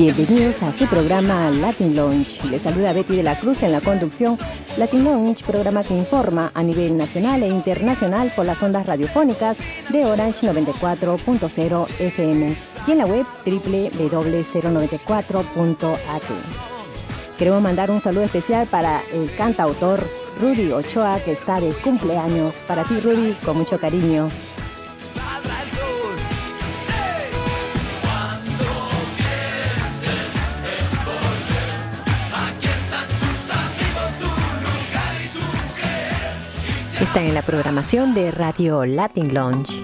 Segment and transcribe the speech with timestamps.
[0.00, 2.42] Bienvenidos a su programa Latin Launch.
[2.44, 4.38] Les saluda Betty de la Cruz en la conducción.
[4.78, 9.58] Latin Launch, programa que informa a nivel nacional e internacional por las ondas radiofónicas
[9.90, 16.22] de Orange 94.0 FM y en la web www.094.at.
[17.38, 20.02] Queremos mandar un saludo especial para el cantautor
[20.40, 22.54] Rudy Ochoa que está de cumpleaños.
[22.66, 24.30] Para ti Rudy, con mucho cariño.
[37.10, 39.82] Están en la programación de Radio Latin Lounge.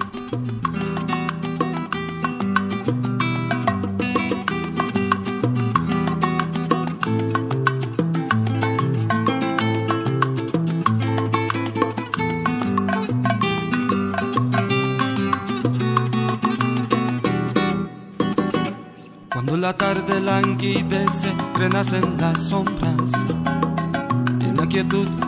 [19.33, 23.66] Cuando la tarde languidece, renacen las sombras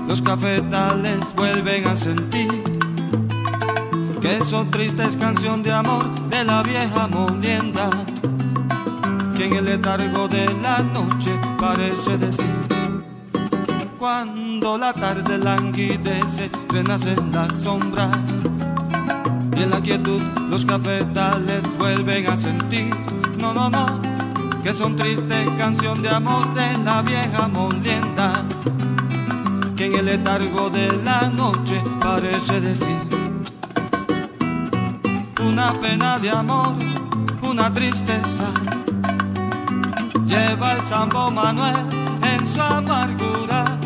[0.07, 2.63] los cafetales vuelven a sentir
[4.21, 7.89] que son tristes canción de amor de la vieja molienda
[9.35, 12.55] que en el letargo de la noche parece decir
[13.97, 18.43] cuando la tarde languidece renacen las sombras
[19.57, 20.21] y en la quietud
[20.51, 22.95] los cafetales vuelven a sentir
[23.39, 23.87] no no no
[24.63, 28.45] que son tristes canción de amor de la vieja molienda
[29.79, 32.99] que en el letargo de la noche parece decir
[35.41, 36.75] una pena de amor,
[37.43, 38.47] una tristeza.
[40.27, 41.77] Lleva el Sambo Manuel
[42.33, 43.79] en su amargura.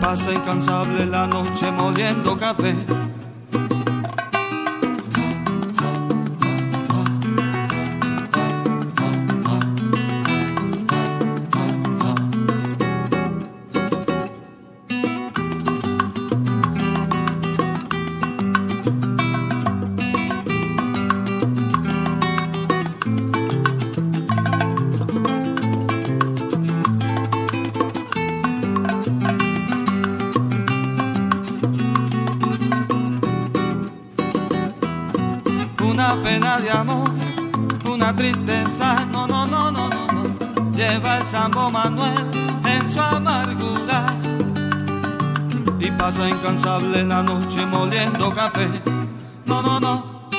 [0.00, 2.74] Pasa incansable la noche moliendo café
[41.44, 42.14] Sambo Manuel
[42.64, 44.06] en su amargura.
[45.78, 48.66] Y pasa incansable la noche moliendo café.
[49.44, 50.30] No, no, no.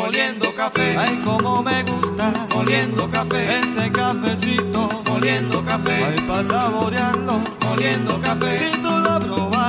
[0.00, 7.40] Moliendo café, ay como me gusta, moliendo café, ese cafecito, moliendo café, ay para saborearlo,
[7.62, 9.67] moliendo café, si tú lo probaras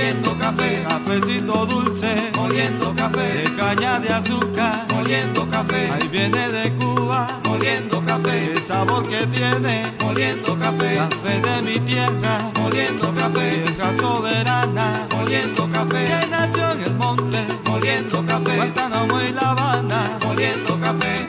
[0.00, 6.72] moliendo café, cafecito dulce, moliendo café, de caña de azúcar, moliendo café, ahí viene de
[6.76, 13.62] Cuba, moliendo café, el sabor que tiene, moliendo café, café de mi tierra, moliendo café,
[13.62, 20.18] vieja soberana, moliendo café, que nació en el monte, moliendo café, Guantánamo y La Habana,
[20.24, 21.28] moliendo café,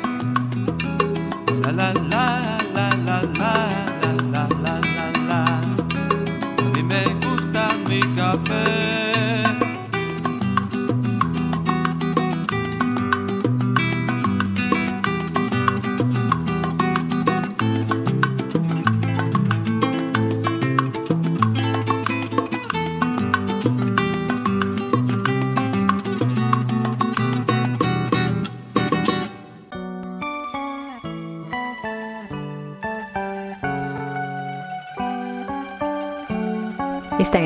[1.64, 3.81] la la la la la la.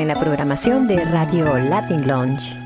[0.06, 2.65] En la programación de Radio Latin Lounge.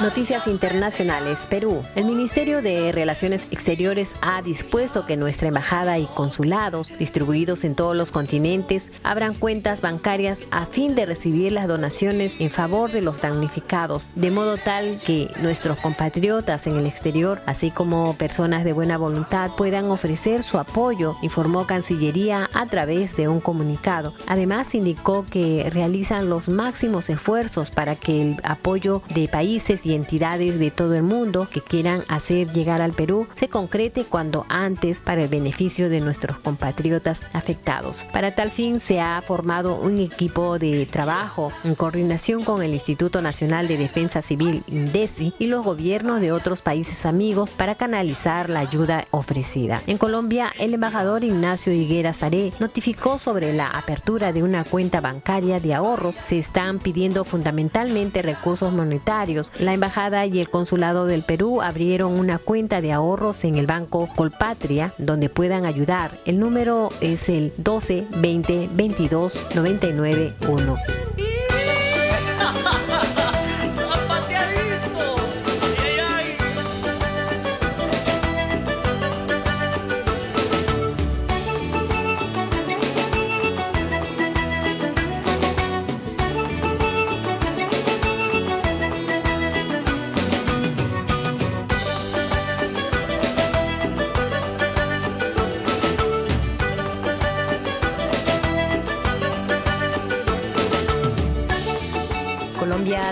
[0.00, 1.46] Noticias internacionales.
[1.50, 1.82] Perú.
[1.94, 7.96] El Ministerio de Relaciones Exteriores ha dispuesto que nuestra embajada y consulados, distribuidos en todos
[7.96, 13.20] los continentes, abran cuentas bancarias a fin de recibir las donaciones en favor de los
[13.20, 18.98] damnificados, de modo tal que nuestros compatriotas en el exterior, así como personas de buena
[18.98, 24.14] voluntad, puedan ofrecer su apoyo, informó Cancillería a través de un comunicado.
[24.28, 30.58] Además, indicó que realizan los máximos esfuerzos para que el apoyo de países y entidades
[30.60, 35.24] de todo el mundo que quieran hacer llegar al Perú se concrete cuando antes para
[35.24, 38.04] el beneficio de nuestros compatriotas afectados.
[38.12, 43.20] Para tal fin se ha formado un equipo de trabajo en coordinación con el Instituto
[43.20, 48.60] Nacional de Defensa Civil INDECI y los gobiernos de otros países amigos para canalizar la
[48.60, 49.82] ayuda ofrecida.
[49.88, 55.58] En Colombia, el embajador Ignacio Higuera Saré notificó sobre la apertura de una cuenta bancaria
[55.58, 56.14] de ahorros.
[56.24, 59.47] Se están pidiendo fundamentalmente recursos monetarios.
[59.58, 64.08] La embajada y el consulado del Perú abrieron una cuenta de ahorros en el banco
[64.16, 66.10] Colpatria donde puedan ayudar.
[66.24, 70.76] El número es el 12 20 22 99 1.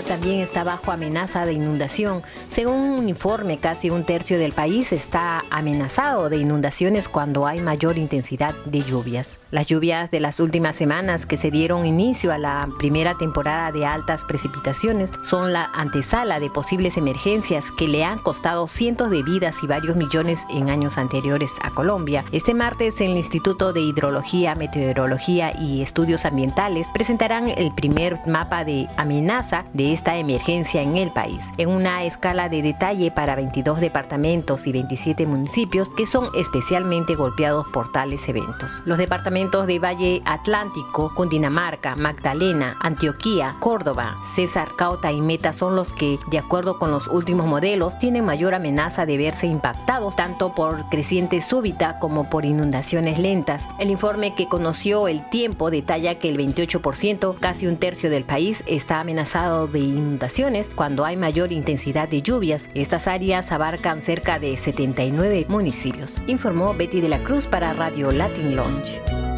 [0.07, 2.23] También está bajo amenaza de inundación.
[2.47, 7.97] Según un informe, casi un tercio del país está amenazado de inundaciones cuando hay mayor
[7.97, 9.39] intensidad de lluvias.
[9.51, 13.85] Las lluvias de las últimas semanas que se dieron inicio a la primera temporada de
[13.85, 19.57] altas precipitaciones son la antesala de posibles emergencias que le han costado cientos de vidas
[19.63, 22.23] y varios millones en años anteriores a Colombia.
[22.31, 28.87] Este martes el Instituto de Hidrología, Meteorología y Estudios Ambientales presentarán el primer mapa de
[28.97, 34.67] amenaza de esta emergencia en el país, en una escala de detalle para 22 departamentos
[34.67, 38.83] y 27 municipios que son especialmente golpeados por tales eventos.
[38.85, 45.91] Los departamentos de Valle Atlántico, Cundinamarca, Magdalena, Antioquía, Córdoba, César, Cauta y Meta son los
[45.93, 50.87] que, de acuerdo con los últimos modelos, tienen mayor amenaza de verse impactados tanto por
[50.89, 53.67] creciente súbita como por inundaciones lentas.
[53.79, 58.63] El informe que conoció el tiempo detalla que el 28%, casi un tercio del país,
[58.67, 62.69] está amenazado de inundaciones cuando hay mayor intensidad de lluvias.
[62.73, 68.55] Estas áreas abarcan cerca de 79 municipios, informó Betty de la Cruz para Radio Latin
[68.55, 69.36] Launch.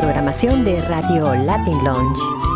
[0.00, 2.49] Programación de Radio Latin Lounge.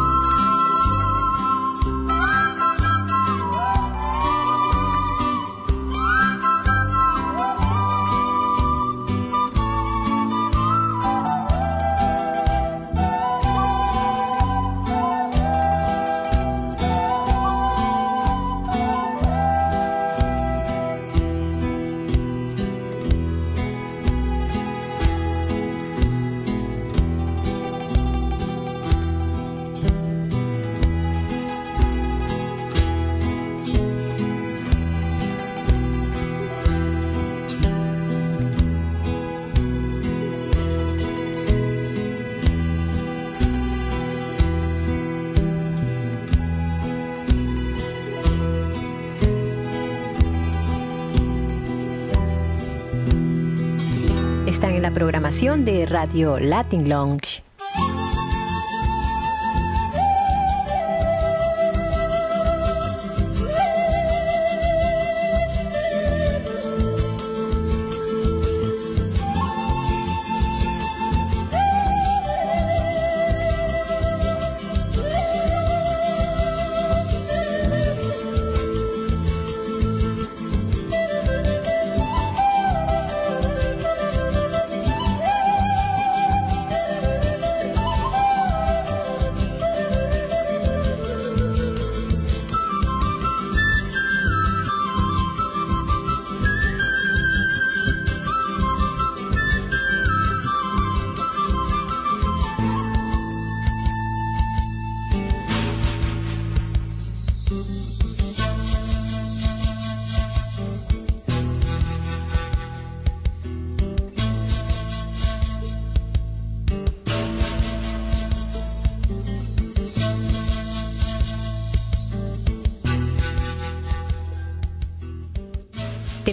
[55.35, 57.44] De Radio Latin Lounge.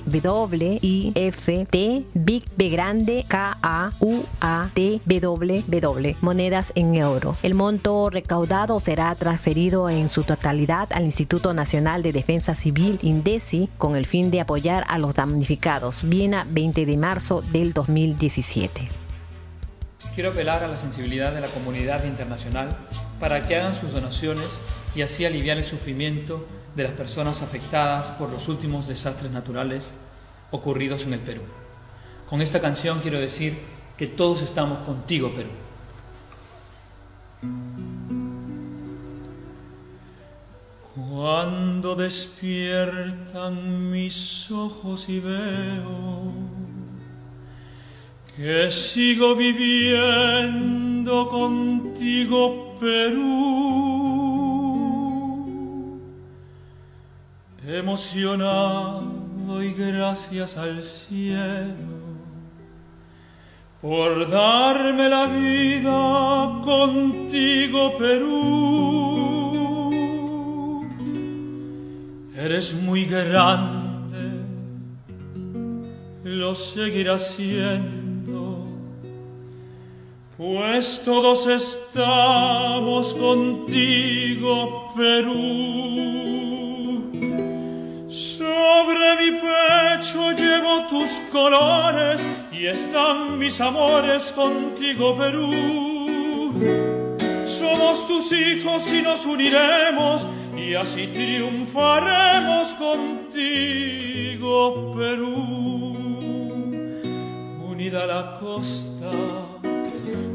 [2.15, 7.37] Big B grande K A U A T W monedas en euro.
[7.43, 13.69] El monto recaudado será transferido en su totalidad al Instituto Nacional de Defensa Civil INDECI
[13.79, 16.09] con el fin de apoyar a los damnificados.
[16.09, 18.89] Viena 20 de marzo del 2017.
[20.15, 22.77] Quiero apelar a la sensibilidad de la comunidad internacional
[23.21, 24.49] para que hagan sus donaciones
[24.95, 26.45] y así aliviar el sufrimiento
[26.75, 29.95] de las personas afectadas por los últimos desastres naturales
[30.51, 31.43] ocurridos en el Perú.
[32.29, 33.59] Con esta canción quiero decir
[33.97, 35.51] que todos estamos contigo, Perú.
[41.21, 46.33] Cuando despiertan mis ojos y veo
[48.37, 53.19] que sigo viviendo contigo, Perú,
[57.67, 61.99] emocionado y gracias al cielo
[63.83, 69.48] por darme la vida contigo, Perú.
[72.41, 74.45] Eres muy grande,
[76.23, 78.65] lo seguirás siendo,
[80.37, 85.41] pues todos estamos contigo, Perú.
[88.09, 96.53] Sobre mi pecho llevo tus colores y están mis amores contigo, Perú.
[97.45, 100.25] Somos tus hijos y nos uniremos
[100.59, 104.57] y así triunfaremos contigo,
[104.97, 105.97] Perú.
[107.65, 109.11] Unida la costa,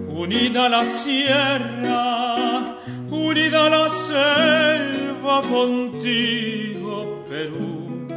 [0.10, 2.78] unida la sierra,
[3.12, 8.08] unida la selva contigo, Perú.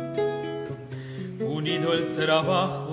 [1.40, 2.92] Unido el trabajo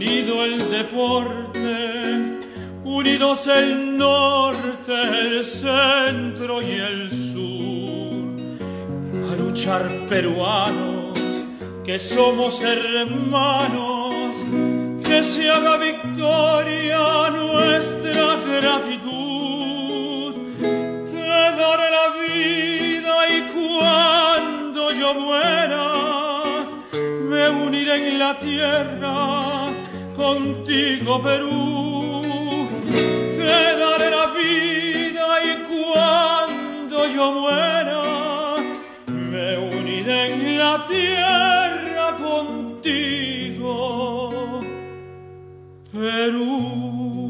[0.00, 2.38] unido el deporte,
[2.84, 7.19] unidos el norte, el centro y el sur,
[10.08, 11.18] peruanos,
[11.84, 14.34] que somos hermanos,
[15.04, 21.28] que se haga victoria nuestra gratitud, te
[21.60, 25.88] daré la vida y cuando yo muera,
[27.28, 29.68] me uniré en la tierra
[30.16, 32.22] contigo Perú,
[33.36, 38.09] te daré la vida y cuando yo muera,
[40.80, 43.60] la tierra contigo,
[45.92, 47.29] Perú.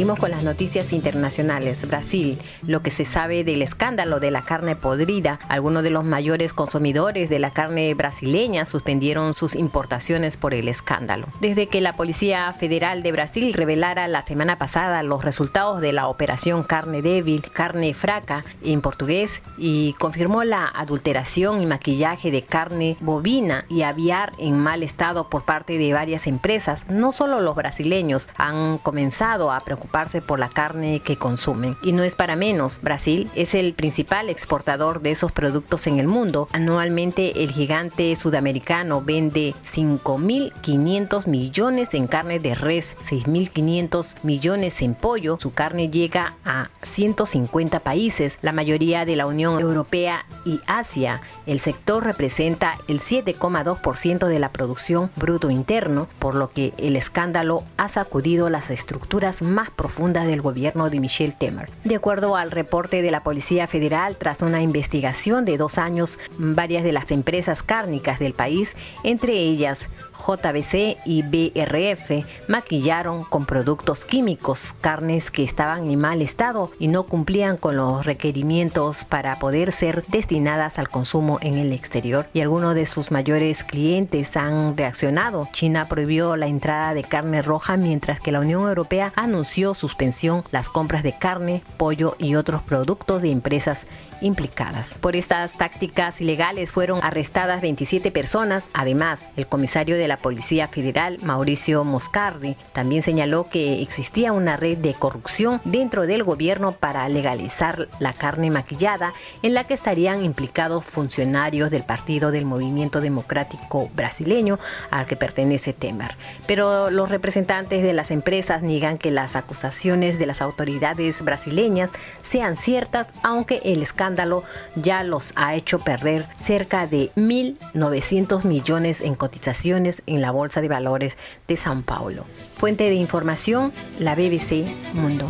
[0.00, 1.86] Seguimos con las noticias internacionales.
[1.86, 5.38] Brasil, lo que se sabe del escándalo de la carne podrida.
[5.46, 11.26] Algunos de los mayores consumidores de la carne brasileña suspendieron sus importaciones por el escándalo.
[11.42, 16.08] Desde que la Policía Federal de Brasil revelara la semana pasada los resultados de la
[16.08, 22.96] operación carne débil, carne fraca en portugués y confirmó la adulteración y maquillaje de carne
[23.00, 28.30] bovina y aviar en mal estado por parte de varias empresas, no solo los brasileños
[28.38, 29.89] han comenzado a preocuparse
[30.26, 31.76] por la carne que consumen.
[31.82, 36.06] Y no es para menos, Brasil es el principal exportador de esos productos en el
[36.06, 36.48] mundo.
[36.52, 45.38] Anualmente el gigante sudamericano vende 5.500 millones en carne de res, 6.500 millones en pollo.
[45.40, 51.20] Su carne llega a 150 países, la mayoría de la Unión Europea y Asia.
[51.46, 57.64] El sector representa el 7,2% de la producción bruto interno, por lo que el escándalo
[57.76, 61.70] ha sacudido las estructuras más profundas del gobierno de Michel Temer.
[61.84, 66.84] De acuerdo al reporte de la Policía Federal, tras una investigación de dos años, varias
[66.84, 69.88] de las empresas cárnicas del país, entre ellas
[70.20, 77.04] JBC y BRF, maquillaron con productos químicos carnes que estaban en mal estado y no
[77.04, 82.26] cumplían con los requerimientos para poder ser destinadas al consumo en el exterior.
[82.32, 85.48] Y algunos de sus mayores clientes han reaccionado.
[85.52, 90.68] China prohibió la entrada de carne roja mientras que la Unión Europea anunció suspensión las
[90.68, 93.86] compras de carne, pollo y otros productos de empresas
[94.20, 94.96] implicadas.
[95.00, 98.68] Por estas tácticas ilegales fueron arrestadas 27 personas.
[98.74, 104.76] Además, el comisario de la Policía Federal, Mauricio Moscardi, también señaló que existía una red
[104.76, 110.84] de corrupción dentro del gobierno para legalizar la carne maquillada en la que estarían implicados
[110.84, 114.58] funcionarios del Partido del Movimiento Democrático Brasileño
[114.90, 116.16] al que pertenece Temer.
[116.48, 121.90] Pero los representantes de las empresas niegan que las acusaciones de las autoridades brasileñas
[122.22, 124.42] sean ciertas, aunque el escándalo
[124.74, 130.68] ya los ha hecho perder cerca de 1.900 millones en cotizaciones en la Bolsa de
[130.68, 131.16] Valores
[131.48, 132.24] de Sao Paulo.
[132.54, 135.28] Fuente de información, la BBC Mundo.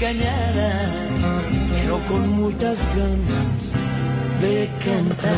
[0.00, 0.92] Cañadas,
[1.72, 3.72] pero con muchas ganas
[4.40, 5.36] de cantar.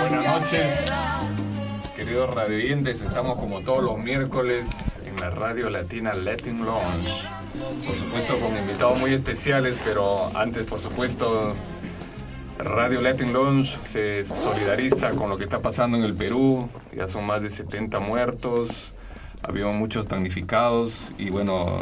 [0.00, 0.90] buenas noches,
[1.94, 4.68] queridos radioyentes, estamos como todos los miércoles
[5.04, 7.12] en la radio latina Latin Lounge.
[7.86, 11.54] Por supuesto con invitados muy especiales, pero antes por supuesto
[12.58, 16.68] Radio Latin Lounge se solidariza con lo que está pasando en el Perú.
[16.96, 18.94] Ya son más de 70 muertos,
[19.46, 21.78] había muchos damnificados y bueno,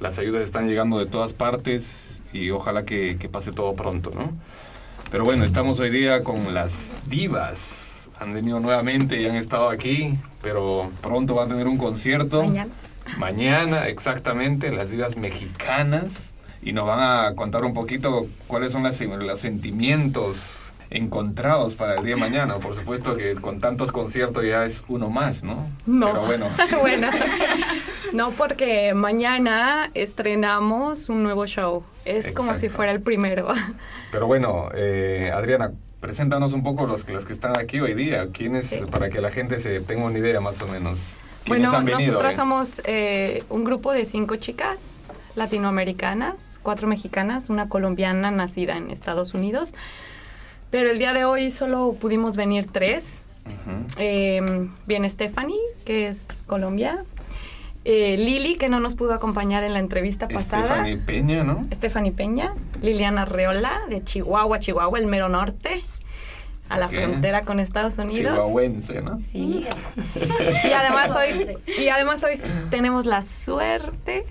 [0.00, 4.32] las ayudas están llegando de todas partes y ojalá que, pase todo pronto, ¿no?
[5.10, 8.08] Pero bueno, estamos hoy día con las divas.
[8.18, 12.42] Han venido nuevamente y han estado aquí, pero pronto van a tener un concierto.
[12.42, 12.72] Mañana.
[13.18, 16.04] Mañana, exactamente, las divas mexicanas
[16.62, 22.14] y nos van a contar un poquito cuáles son los sentimientos encontrados para el día
[22.14, 22.54] de mañana.
[22.54, 25.68] Por supuesto que con tantos conciertos ya es uno más, ¿no?
[25.86, 26.12] No.
[26.12, 26.48] Pero bueno.
[26.80, 27.08] bueno.
[28.12, 31.84] No, porque mañana estrenamos un nuevo show.
[32.04, 33.48] Es como si fuera el primero.
[34.12, 38.28] Pero bueno, eh, Adriana, preséntanos un poco los, los que están aquí hoy día.
[38.32, 41.14] ¿Quiénes, para que la gente se tenga una idea más o menos?
[41.46, 48.76] Bueno, nosotros somos eh, un grupo de cinco chicas latinoamericanas, cuatro mexicanas, una colombiana nacida
[48.76, 49.74] en Estados Unidos.
[50.74, 53.22] Pero el día de hoy solo pudimos venir tres.
[53.96, 57.04] Em, viene Stephanie, que es Colombia.
[57.84, 60.64] Eh, Lili, que no nos pudo acompañar en la entrevista pasada.
[60.64, 61.64] Stephanie Peña, ¿no?
[61.72, 62.54] Stephanie Peña.
[62.82, 65.84] Liliana Reola, de Chihuahua, Chihuahua, el mero norte
[66.68, 68.34] a la frontera con Estados Unidos.
[68.34, 69.20] Chihuahuense, ¿no?
[69.30, 69.64] Sí.
[70.16, 74.24] y además hoy y además hoy tenemos la suerte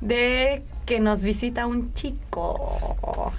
[0.00, 3.32] de que nos visita un chico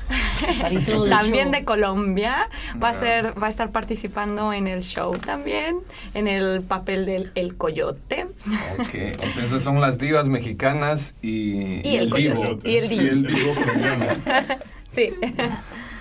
[1.09, 2.49] también de Colombia
[2.81, 5.77] va a ser va a estar participando en el show también
[6.13, 8.27] en el papel del el coyote
[8.79, 12.87] ok entonces son las divas mexicanas y, y, el, vivo y el
[13.25, 13.53] vivo
[14.91, 15.13] sí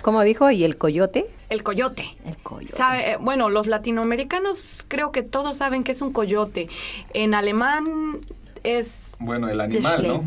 [0.05, 0.51] ¿Cómo dijo?
[0.51, 1.25] ¿Y el coyote?
[1.49, 2.15] El coyote.
[2.27, 2.77] El coyote.
[2.77, 3.13] ¿Sabe?
[3.13, 6.69] Eh, bueno, los latinoamericanos creo que todos saben que es un coyote.
[7.15, 8.19] En alemán
[8.63, 9.15] es...
[9.19, 10.23] Bueno, el animal, ¿no?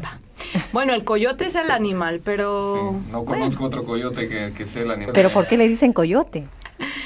[0.72, 2.94] Bueno, el coyote es el animal, pero...
[3.10, 5.12] no conozco otro coyote que, que sea el animal.
[5.14, 6.46] ¿Pero por qué le dicen coyote?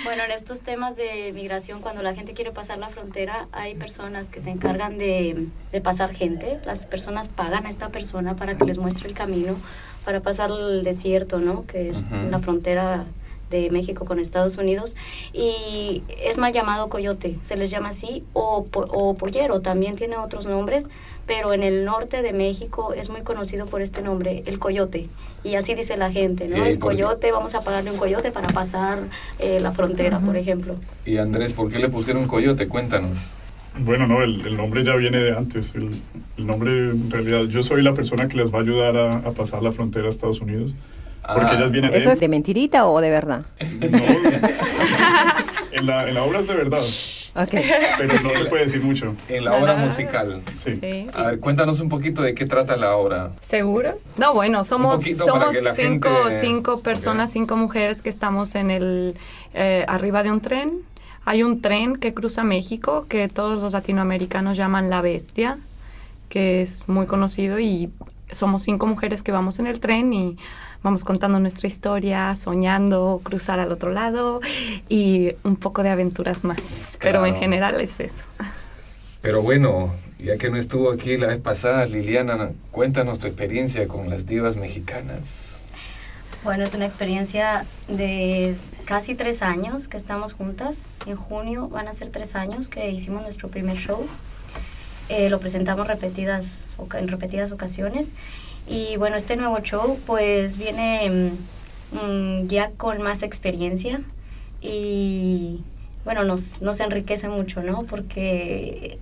[0.05, 4.29] Bueno, en estos temas de migración, cuando la gente quiere pasar la frontera, hay personas
[4.29, 6.59] que se encargan de, de, pasar gente.
[6.67, 9.57] Las personas pagan a esta persona para que les muestre el camino
[10.05, 11.67] para pasar el desierto, ¿no?
[11.67, 13.07] Que es la frontera
[13.51, 14.97] de México con Estados Unidos
[15.33, 20.47] y es mal llamado coyote, se les llama así, o, o pollero, también tiene otros
[20.47, 20.87] nombres,
[21.27, 25.09] pero en el norte de México es muy conocido por este nombre, el coyote.
[25.45, 26.65] Y así dice la gente, ¿no?
[26.65, 28.99] El coyote, vamos a pagarle un coyote para pasar
[29.39, 30.77] eh, la frontera, por ejemplo.
[31.05, 32.69] Y Andrés, ¿por qué le pusieron coyote?
[32.69, 33.35] Cuéntanos.
[33.79, 35.75] Bueno, no, el, nombre ya viene de antes.
[35.75, 35.91] El,
[36.47, 39.63] nombre, en realidad, yo soy la persona que les va a ayudar a, a pasar
[39.63, 40.73] la frontera a Estados Unidos.
[41.23, 41.55] Porque ah.
[41.57, 43.43] ellas vienen ¿Eso es de mentirita o de verdad?
[43.61, 43.99] No,
[45.73, 46.81] en, la, en la obra es de verdad.
[47.35, 47.65] Okay.
[47.99, 49.15] Pero no se puede decir mucho.
[49.29, 50.43] En la obra musical.
[50.63, 51.09] Sí.
[51.15, 53.33] A ver, cuéntanos un poquito de qué trata la obra.
[53.41, 54.05] ¿Seguros?
[54.19, 59.17] No, bueno, somos, somos cinco, cinco personas, cinco mujeres que estamos en el
[59.55, 60.83] eh, arriba de un tren.
[61.25, 65.57] Hay un tren que cruza México que todos los latinoamericanos llaman La Bestia,
[66.29, 67.91] que es muy conocido y
[68.31, 70.37] somos cinco mujeres que vamos en el tren y
[70.83, 74.41] vamos contando nuestra historia, soñando cruzar al otro lado
[74.89, 76.99] y un poco de aventuras más.
[77.01, 78.23] Pero en general es eso.
[79.21, 84.11] Pero bueno, ya que no estuvo aquí la vez pasada, Liliana, cuéntanos tu experiencia con
[84.11, 85.61] las divas mexicanas.
[86.43, 90.89] Bueno, es una experiencia de casi tres años que estamos juntas.
[91.07, 94.05] En junio van a ser tres años que hicimos nuestro primer show.
[95.09, 98.11] Eh, lo presentamos repetidas, en repetidas ocasiones
[98.67, 101.33] y bueno, este nuevo show pues viene
[101.93, 104.01] mm, ya con más experiencia
[104.61, 105.61] y
[106.05, 107.83] bueno, nos, nos enriquece mucho, ¿no?
[107.83, 108.99] Porque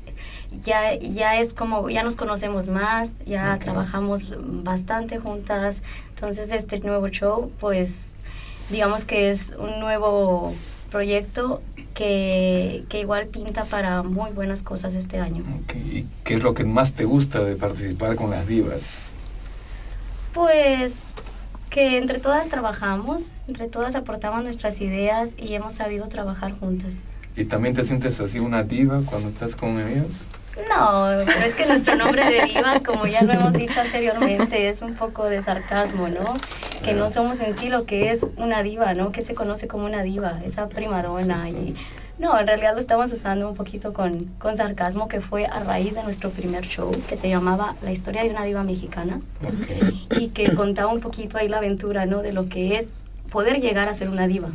[0.62, 7.08] ya, ya es como, ya nos conocemos más, ya trabajamos bastante juntas, entonces este nuevo
[7.08, 8.14] show pues
[8.70, 10.54] digamos que es un nuevo
[10.90, 11.60] proyecto
[11.94, 15.42] que, que, igual pinta para muy buenas cosas este año.
[15.74, 19.09] ¿Y qué es lo que más te gusta de participar con las divas?
[20.32, 21.12] Pues
[21.70, 26.96] que entre todas trabajamos, entre todas aportamos nuestras ideas y hemos sabido trabajar juntas.
[27.36, 30.06] ¿Y también te sientes así una diva cuando estás con ellas?
[30.68, 34.82] No, pero es que nuestro nombre de divas, como ya lo hemos dicho anteriormente, es
[34.82, 36.34] un poco de sarcasmo, ¿no?
[36.82, 39.12] Que no somos en sí lo que es una diva, ¿no?
[39.12, 41.76] Que se conoce como una diva, esa primadona y
[42.20, 45.94] no, en realidad lo estamos usando un poquito con, con, sarcasmo, que fue a raíz
[45.94, 49.20] de nuestro primer show, que se llamaba La historia de una diva mexicana,
[50.18, 52.20] y que contaba un poquito ahí la aventura, ¿no?
[52.20, 52.90] De lo que es
[53.30, 54.50] poder llegar a ser una diva,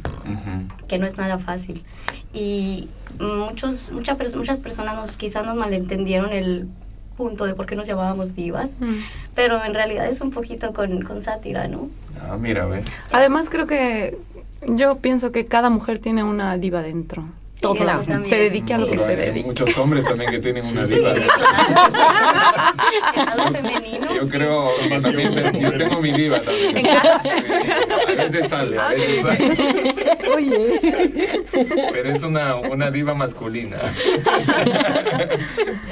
[0.88, 1.82] que no es nada fácil.
[2.34, 2.88] Y
[3.20, 6.68] muchos, muchas, muchas personas nos, quizás nos malentendieron el
[7.18, 8.74] punto de por qué nos llamábamos divas,
[9.34, 11.90] pero en realidad es un poquito con, con sátira, ¿no?
[12.22, 12.84] Ah, mira, ve.
[13.12, 14.20] Además creo que
[14.68, 17.26] yo pienso que cada mujer tiene una diva dentro
[17.60, 17.76] todo
[18.24, 19.48] se dedique a lo que se dedique.
[19.48, 21.14] Muchos hombres también que tienen una diva.
[24.16, 24.70] Yo creo
[25.02, 26.88] también, yo tengo mi diva también.
[26.88, 29.54] A veces sale, a veces sale.
[30.36, 31.46] Oye.
[31.92, 33.78] Pero es una, una diva masculina.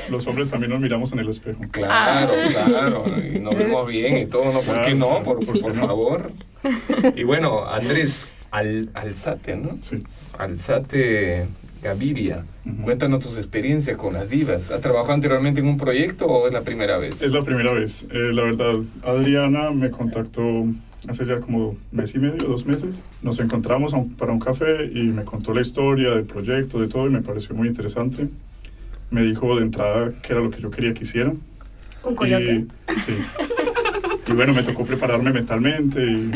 [0.10, 1.62] Los hombres también nos miramos en el espejo.
[1.71, 3.06] Claro, claro.
[3.17, 4.62] Y nos vemos bien y todo, ¿no?
[4.62, 5.23] ¿Por qué no?
[5.23, 6.32] Por, por, por favor.
[7.15, 9.78] Y bueno, Andrés, al, alzate, ¿no?
[9.82, 10.04] Sí.
[10.38, 11.48] Alzate
[11.82, 12.46] Gaviria.
[12.84, 14.72] Cuéntanos tus experiencias con las divas.
[14.72, 17.22] ¿Has trabajado anteriormente en un proyecto o es la primera vez?
[17.22, 18.08] Es la primera vez.
[18.10, 20.65] Eh, la verdad, Adriana me contactó
[21.08, 23.02] hace ya como mes y medio, dos meses.
[23.22, 27.10] Nos encontramos para un café y me contó la historia del proyecto, de todo, y
[27.10, 28.30] me pareció muy interesante.
[29.12, 31.34] Me dijo de entrada que era lo que yo quería que hiciera.
[32.04, 32.65] ¿Un coyote?
[33.06, 33.13] sí.
[34.28, 36.02] y bueno, me tocó prepararme mentalmente.
[36.02, 36.32] Y,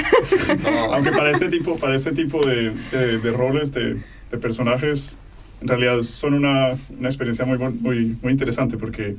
[0.91, 5.17] Aunque para este tipo, para este tipo de, de, roles, de, de, personajes,
[5.62, 9.15] en realidad son una, una experiencia muy, muy, muy interesante porque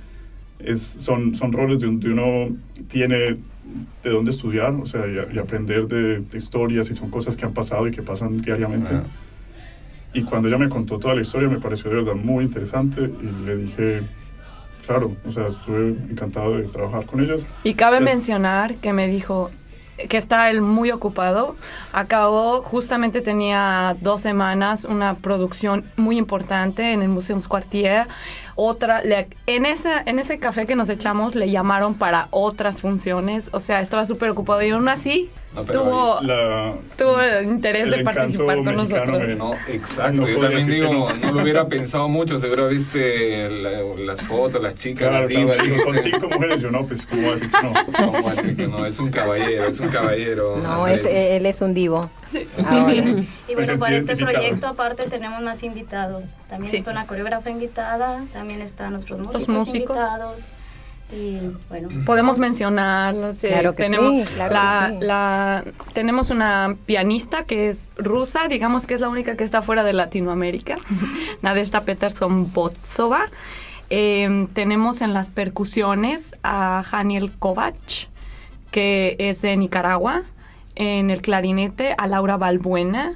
[0.59, 2.57] es, son, son roles donde uno
[2.89, 3.37] tiene
[4.03, 7.87] de dónde estudiar, o sea, y, aprender de, historias y son cosas que han pasado
[7.87, 8.91] y que pasan diariamente.
[10.15, 13.47] Y cuando ella me contó toda la historia me pareció de verdad muy interesante y
[13.47, 14.03] le dije,
[14.89, 17.43] claro, o sea, estuve encantado de trabajar con ellas.
[17.63, 19.51] Y cabe mencionar que me dijo
[20.09, 21.57] que está él muy ocupado.
[21.93, 28.07] Acabó, justamente tenía dos semanas una producción muy importante en el Museo Quartier
[28.61, 29.01] otra,
[29.47, 33.81] en, esa, en ese café que nos echamos le llamaron para otras funciones, o sea,
[33.81, 35.31] estaba súper ocupado y aún así
[35.71, 36.19] tuvo,
[36.97, 39.29] tuvo interés de participar con nosotros.
[39.37, 41.33] No, exacto, yo también digo, no.
[41.33, 45.55] lo hubiera pensado mucho, seguro viste las fotos, las chicas claro, arriba.
[45.85, 48.13] son cinco mujeres, yo no, pues cómo decir que no.
[48.13, 48.87] ¿Cómo decir que no?
[48.87, 50.57] Es un caballero, es un caballero.
[50.57, 52.11] No, es, él es un divo.
[52.33, 56.35] Y bueno, para este proyecto aparte tenemos más invitados.
[56.49, 59.97] También está una coreógrafa invitada, también están nuestros músicos, músicos.
[59.97, 60.49] invitados.
[61.11, 61.39] Y
[61.71, 63.39] bueno, podemos mencionarlos.
[63.39, 65.65] claro que tenemos, la, la,
[65.95, 69.95] tenemos una pianista que es rusa, digamos que es la única que está fuera de
[69.95, 70.77] Latinoamérica,
[71.43, 73.25] Nadesta Peterson Botsova.
[73.89, 77.75] Em, tenemos en las percusiones a Janiel Kovac,
[78.71, 80.25] que es de Nicaragua
[80.79, 83.15] en el clarinete a Laura Balbuena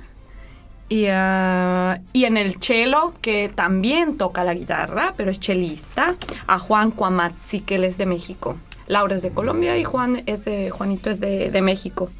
[0.88, 6.58] y, ah, y, en el cello, que también toca la guitarra, pero es chelista, a
[6.58, 8.56] Juan Cuamazzi, que él es de México.
[8.88, 12.10] Laura es de Colombia y Juan es de, Juanito es de, de México.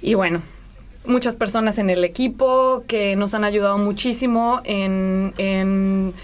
[0.00, 0.40] Y bueno,
[1.06, 6.14] muchas personas en el equipo que nos han ayudado muchísimo en, en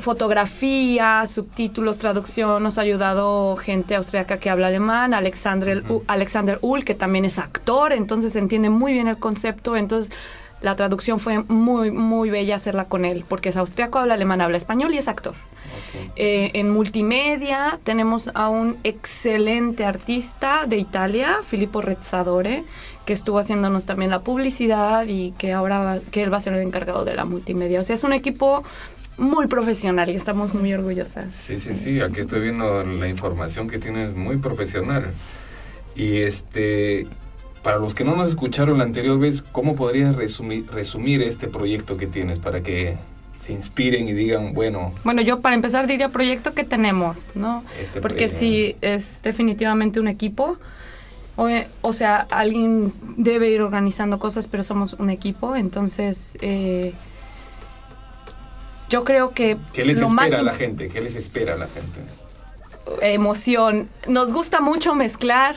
[0.00, 6.94] fotografía, subtítulos, traducción, nos ha ayudado gente austriaca que habla alemán, Alexander, Alexander Ull, que
[6.94, 10.12] también es actor, entonces entiende muy bien el concepto, entonces
[10.60, 14.56] la traducción fue muy, muy bella hacerla con él, porque es austriaco, habla alemán, habla
[14.56, 15.34] español y es actor.
[16.16, 22.64] Eh, en multimedia tenemos a un excelente artista de Italia, Filippo Rezzadore,
[23.04, 26.62] que estuvo haciéndonos también la publicidad y que ahora que él va a ser el
[26.62, 27.80] encargado de la multimedia.
[27.80, 28.64] O sea, es un equipo
[29.18, 31.34] muy profesional y estamos muy orgullosas.
[31.34, 35.06] Sí, sí, sí, aquí estoy viendo la información que tienes muy profesional.
[35.96, 37.06] Y este,
[37.62, 41.96] para los que no nos escucharon la anterior vez, ¿cómo podrías resumir, resumir este proyecto
[41.96, 42.96] que tienes para que
[43.40, 44.92] se inspiren y digan, bueno...
[45.04, 47.64] Bueno, yo para empezar diría proyecto que tenemos, ¿no?
[47.80, 50.58] Este Porque sí, es definitivamente un equipo.
[51.36, 51.48] O,
[51.82, 56.38] o, sea, alguien debe ir organizando cosas, pero somos un equipo, entonces...
[56.40, 56.94] Eh,
[58.88, 59.58] yo creo que...
[59.72, 60.88] ¿Qué les espera a la gente?
[60.88, 62.00] ¿Qué les espera a la gente?
[63.02, 63.88] Emoción.
[64.06, 65.56] Nos gusta mucho mezclar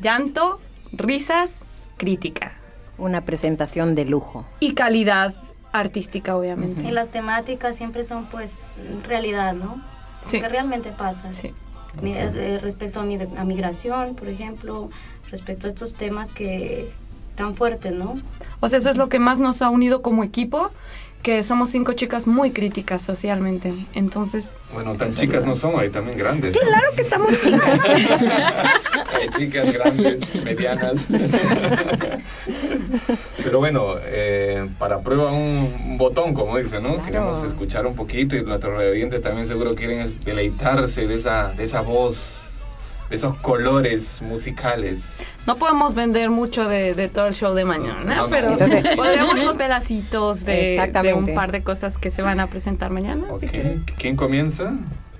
[0.00, 0.60] llanto,
[0.92, 1.64] risas,
[1.96, 2.52] crítica.
[2.98, 4.46] Una presentación de lujo.
[4.60, 5.34] Y calidad
[5.72, 6.82] artística, obviamente.
[6.82, 8.60] Y las temáticas siempre son, pues,
[9.06, 9.82] realidad, ¿no?
[10.26, 10.40] Sí.
[10.40, 11.32] Que realmente pasa.
[11.34, 11.52] Sí.
[12.02, 14.90] Eh, respecto a, mi, a migración, por ejemplo,
[15.30, 16.92] respecto a estos temas que
[17.34, 18.16] tan fuertes, ¿no?
[18.60, 20.70] O sea, eso es lo que más nos ha unido como equipo
[21.22, 23.74] que somos cinco chicas muy críticas socialmente.
[23.94, 24.52] Entonces.
[24.72, 26.56] Bueno, tan chicas no somos, hay también grandes.
[26.56, 27.80] Claro que estamos chicas.
[29.14, 31.06] hay chicas grandes, medianas.
[33.42, 37.04] Pero bueno, eh, para prueba un botón, como dice, ¿no?
[37.04, 41.80] Queremos escuchar un poquito y nuestros revientes también seguro quieren deleitarse de esa, de esa
[41.80, 42.37] voz
[43.10, 45.16] esos colores musicales.
[45.46, 48.56] No podemos vender mucho de, todo el show de mañana, pero
[48.96, 53.24] podríamos los pedacitos de, un par de cosas que se van a presentar mañana.
[53.96, 54.72] ¿Quién comienza?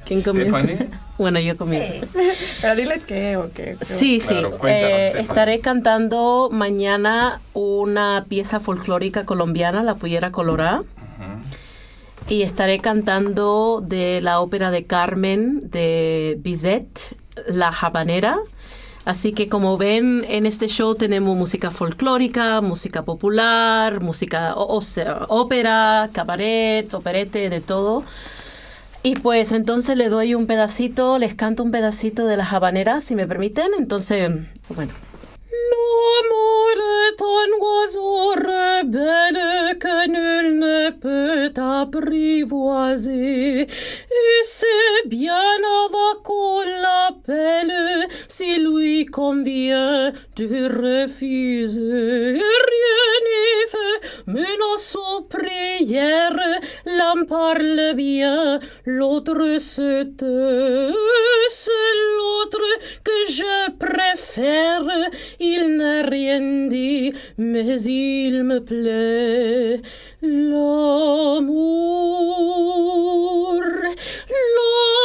[0.09, 0.63] ¿Quién comienza?
[1.19, 2.07] bueno, yo comienzo.
[2.63, 3.77] Pero diles qué o qué.
[3.83, 4.37] Sí, sí.
[4.67, 10.83] Eh, estaré cantando mañana una pieza folclórica colombiana, La Pollera Colorada.
[12.27, 18.39] Y estaré cantando de la ópera de Carmen de Bizet la habanera.
[19.05, 26.93] Así que como ven, en este show tenemos música folclórica, música popular, música ópera, cabaret,
[26.93, 28.05] operete, de todo.
[29.03, 33.15] Y pues entonces le doy un pedacito, les canto un pedacito de la habanera, si
[33.15, 33.69] me permiten.
[33.79, 34.31] Entonces,
[34.69, 34.93] bueno.
[35.51, 36.77] L'amour
[37.09, 43.63] est un oiseau rebelle que nul ne peut apprivoiser.
[43.63, 52.35] Et c'est bien avant qu'on l'appelle, si lui convient de refuser.
[52.35, 60.93] Rien n'y fait menace aux prières, l'un parle bien, l'autre se tait.
[61.49, 62.61] C'est l'autre
[63.03, 64.85] que je préfère,
[65.41, 69.81] il n'a rien dit, mais il me plaît.
[70.23, 70.59] L'amour,
[74.47, 74.99] l'amour,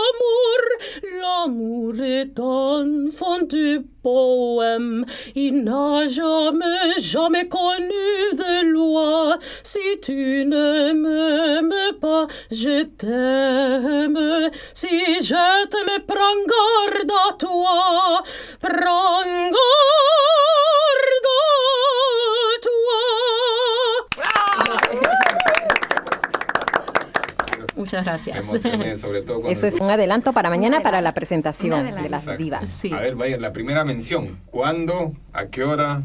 [1.21, 5.03] l'amour est enfant du poème.
[5.33, 9.39] Il n'a jamais, jamais connu de loi.
[9.63, 14.51] Si tu ne m'aimes pas, je t'aime.
[14.75, 14.95] Si
[15.29, 18.23] je t'aime, prends garde à toi.
[18.61, 19.23] Prends
[19.55, 20.64] garde
[27.85, 28.45] Muchas gracias.
[28.99, 32.65] sobre todo Eso es un adelanto para mañana para la presentación de las divas.
[32.73, 32.91] Sí.
[32.91, 34.39] A ver, vaya, la primera mención.
[34.49, 35.11] ¿Cuándo?
[35.33, 36.01] ¿A qué hora?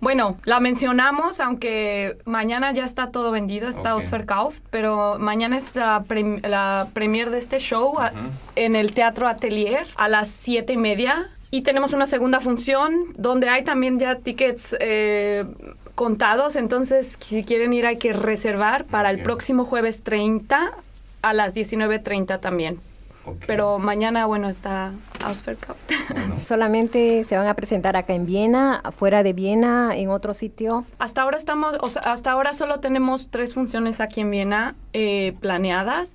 [0.00, 4.04] Bueno, la mencionamos, aunque mañana ya está todo vendido, está okay.
[4.04, 8.30] Ausverkauft, pero mañana es la, pre la premier de este show uh -huh.
[8.56, 11.30] en el Teatro Atelier a las siete y media.
[11.52, 15.44] Y tenemos una segunda función donde hay también ya tickets eh,
[15.94, 19.18] contados, entonces si quieren ir hay que reservar para okay.
[19.18, 20.72] el próximo jueves 30
[21.22, 22.80] a las 19.30 también.
[23.24, 23.46] Okay.
[23.46, 24.92] Pero mañana, bueno, está
[25.24, 25.78] Ausverkauft.
[26.10, 26.36] Bueno.
[26.46, 30.84] ¿Solamente se van a presentar acá en Viena, fuera de Viena, en otro sitio?
[30.98, 35.34] Hasta ahora estamos, o sea, hasta ahora solo tenemos tres funciones aquí en Viena eh,
[35.40, 36.14] planeadas.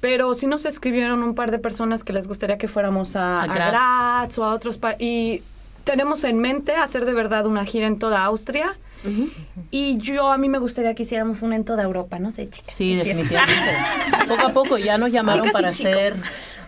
[0.00, 3.46] Pero sí nos escribieron un par de personas que les gustaría que fuéramos a, a
[3.46, 5.00] Graz, a Graz o a otros países.
[5.00, 5.42] Y
[5.84, 8.76] tenemos en mente hacer de verdad una gira en toda Austria.
[9.04, 9.30] Uh -huh.
[9.70, 12.72] Y yo, a mí me gustaría que hiciéramos una en toda Europa, no sé, chicas.
[12.72, 13.76] Sí, definitivamente.
[14.28, 16.14] poco a poco ya nos llamaron chicas para hacer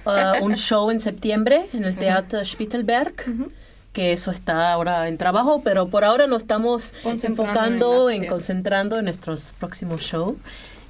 [0.05, 2.47] uh, un show en septiembre en el Teatro uh -huh.
[2.47, 3.15] Spittelberg.
[3.27, 3.49] Uh -huh.
[3.93, 8.99] que eso está ahora en trabajo, pero por ahora nos estamos enfocando en, en concentrando
[8.99, 10.35] en nuestros próximos shows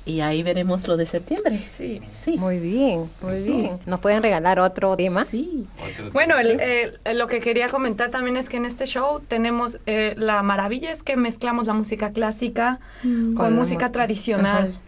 [0.07, 1.63] y ahí veremos lo de septiembre.
[1.67, 2.37] Sí, sí.
[2.37, 3.53] Muy bien, muy sí.
[3.53, 3.79] bien.
[3.87, 5.25] ¿Nos pueden regalar otro tema?
[5.25, 5.67] Sí.
[6.13, 10.15] Bueno, el, el, lo que quería comentar también es que en este show tenemos eh,
[10.19, 13.35] la maravilla es que mezclamos la música clásica mm.
[13.35, 14.65] con, música tradicional.
[14.71, 14.81] Ajá.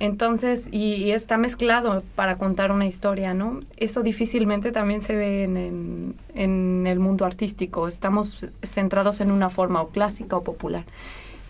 [0.00, 3.60] Entonces, y, y, está mezclado para contar una historia, ¿no?
[3.78, 7.88] Eso difícilmente también se ve en, en, en el mundo artístico.
[7.88, 10.84] Estamos centrados en una forma o clásica o popular.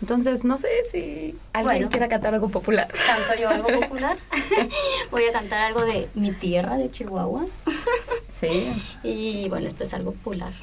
[0.01, 2.87] Entonces, no sé si alguien bueno, quiera cantar algo popular.
[2.87, 4.17] ¿Canto yo algo popular?
[5.11, 7.45] Voy a cantar algo de mi tierra, de Chihuahua.
[8.39, 8.71] sí.
[9.03, 10.53] Y bueno, esto es algo popular.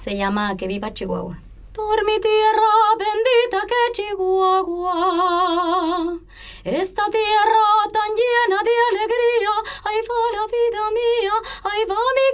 [0.00, 1.38] Se llama Que viva Chihuahua.
[1.72, 4.94] Por mi tierra bendita que Chihuahua,
[6.62, 11.32] esta tierra tan llena de alegría, ahí va la vida mía,
[11.64, 12.28] ahí va mi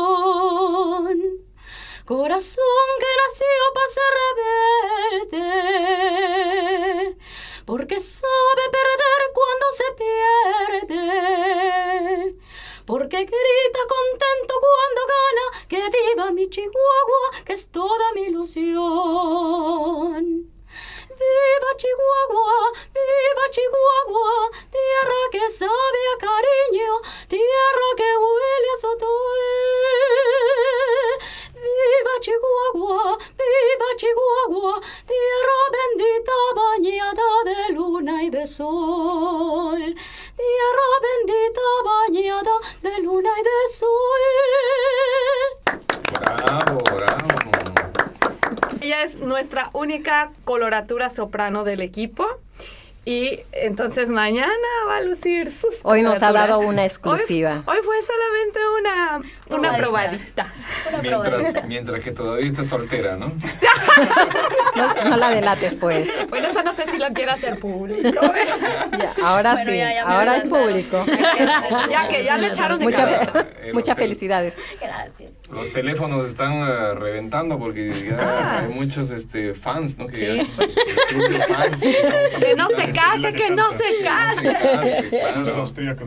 [0.00, 1.49] corazón.
[2.10, 4.12] Corazón que nació para ser
[5.30, 7.14] rebelde,
[7.64, 9.88] porque sabe perder cuando se
[10.88, 12.34] pierde,
[12.84, 20.24] porque grita contento cuando gana, que viva mi Chihuahua, que es toda mi ilusión.
[21.10, 26.89] Viva Chihuahua, viva Chihuahua, tierra que sabe a cariño,
[49.90, 52.26] única coloratura soprano del equipo.
[53.06, 54.52] Y entonces mañana
[54.86, 57.64] va a lucir sus Hoy nos ha dado una exclusiva.
[57.64, 60.52] Hoy, hoy fue solamente una, una probadita.
[60.86, 61.62] Una mientras, probadita.
[61.62, 63.32] mientras que todavía está soltera, ¿no?
[64.76, 66.08] no, no la delates, pues.
[66.28, 68.24] Bueno, eso no sé si lo quiere hacer público.
[68.36, 68.46] ¿eh?
[68.98, 71.04] Ya, ahora bueno, sí, ya, ya ahora es público.
[71.90, 73.46] ya que ya le echaron de Mucha, cabeza.
[73.62, 74.52] Eh, Muchas felicidades.
[74.78, 75.29] Gracias.
[75.60, 78.60] Los teléfonos están uh, reventando porque ya ah.
[78.60, 80.06] hay muchos este, fans, ¿no?
[80.06, 80.26] Que, sí.
[80.26, 81.80] ya, fans,
[82.40, 85.10] que no se case, que no se case.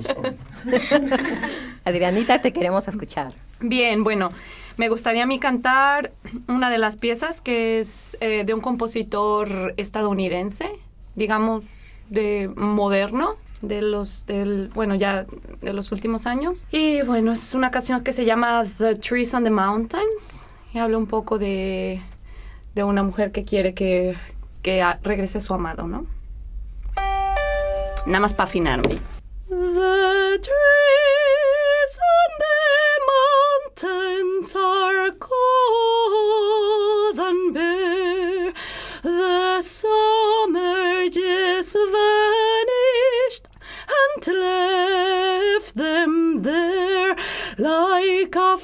[0.02, 0.38] Son.
[1.86, 3.34] Adrianita, te queremos escuchar.
[3.60, 4.32] Bien, bueno,
[4.78, 6.12] me gustaría a mí cantar
[6.48, 10.68] una de las piezas que es eh, de un compositor estadounidense,
[11.16, 11.66] digamos,
[12.10, 15.26] de moderno, de los, del, bueno, ya
[15.62, 16.64] de los últimos años.
[16.72, 20.98] Y bueno, es una canción que se llama The Trees on the Mountains y habla
[20.98, 22.02] un poco de,
[22.76, 24.16] de una mujer que quiere que,
[24.62, 26.06] que regrese su amado, ¿no?
[28.06, 28.96] Nada más para afinarme.
[29.50, 32.60] The trees on the
[33.14, 38.54] mountains are cold and bare.
[39.04, 41.76] The summer just
[44.28, 47.16] left them there
[47.58, 48.58] like a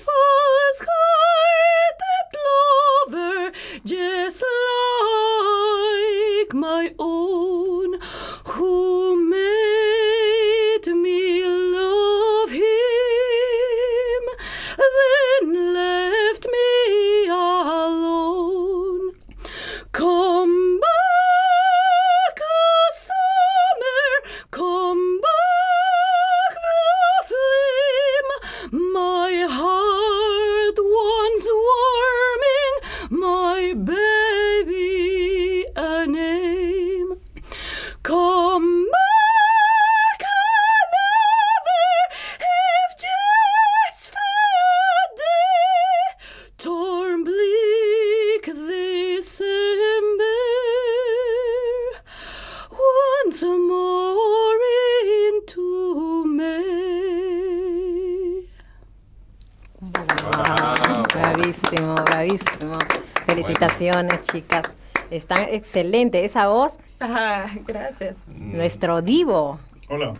[65.70, 66.26] Están excelentes.
[66.26, 68.18] Esa voz, Ah, gracias.
[68.36, 69.60] nuestro divo.
[69.88, 70.14] Hola.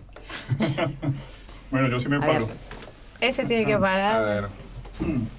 [1.70, 2.48] bueno, yo sí me A paro.
[3.20, 4.24] Ese tiene que A parar.
[4.24, 4.44] ver.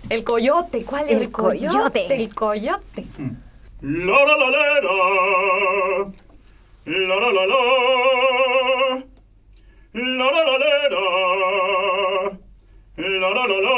[0.10, 2.06] El coyote, ¿cuál es El el coyote?
[2.08, 2.16] coyote.
[2.16, 3.06] El coyote.
[3.82, 4.92] La la la la la.
[6.86, 7.56] La la la la.
[9.94, 11.04] La la la la la.
[12.98, 13.76] La la la la.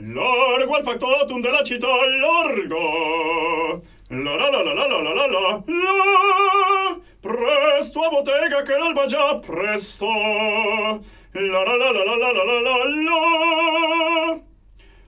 [0.00, 1.86] Largo al factotum de la città
[2.20, 3.82] largo.
[4.12, 5.62] La la la la la la la la la.
[5.66, 6.98] La.
[7.20, 10.08] Presto a bottega che l'alba già presto.
[10.08, 12.74] La la la la la la la la la
[13.06, 14.40] la.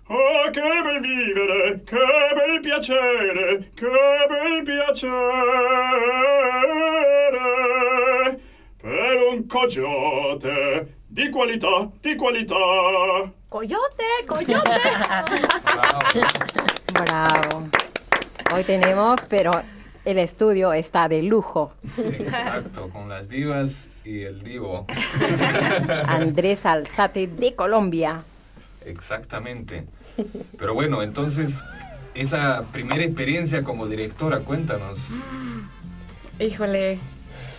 [0.07, 5.21] Ah, che bel vivere, che bel piacere, che bel piacere
[8.81, 12.55] per un coyote di qualità, di qualità.
[13.49, 14.81] Coyote, coyote.
[16.93, 17.82] Bravo.
[18.55, 19.51] Hoy tenemos, pero
[20.05, 21.73] el estudio está de lujo.
[21.97, 24.87] Exacto, con las divas y el divo.
[26.07, 28.23] Andrés Alzate de Colombia.
[28.85, 29.87] Exactamente.
[30.59, 31.63] Pero bueno, entonces,
[32.15, 34.99] esa primera experiencia como directora, cuéntanos.
[36.39, 36.99] Híjole,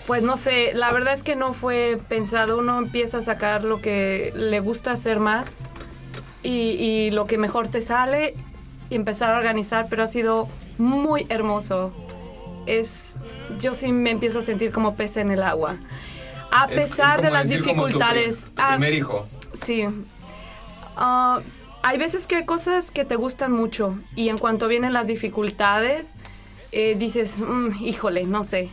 [0.06, 3.82] pues no sé, la verdad es que no fue pensado, uno empieza a sacar lo
[3.82, 5.66] que le gusta hacer más
[6.44, 8.36] y, y lo que mejor te sale
[8.91, 11.91] y empezar a organizar, pero ha sido muy hermoso.
[12.65, 13.17] Es,
[13.59, 15.78] yo sí me empiezo a sentir como pez en el agua.
[16.51, 18.47] A Es- es pesar de las decir como tu dificultades.
[18.57, 19.26] ah, primer hijo.
[19.53, 19.86] Sí.
[20.95, 21.41] Ah,
[21.82, 26.15] hay veces que hay cosas que te gustan mucho y en cuanto vienen las dificultades,
[26.71, 28.69] eh, dices, "Mm, híjole, no sé.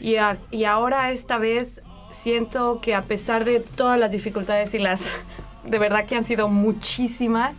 [0.00, 4.78] Y, a- y ahora esta vez siento que a pesar de todas las dificultades y
[4.78, 5.10] las,
[5.64, 7.56] de verdad que han sido muchísimas,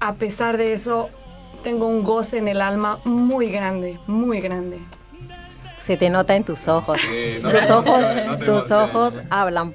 [0.00, 1.10] a pesar de eso,
[1.66, 4.78] tengo un goce en el alma muy grande, muy grande.
[5.84, 6.96] Se te nota en tus ojos.
[7.00, 8.70] Sí, no tus ojos, no tus emociones.
[8.94, 9.74] ojos hablan.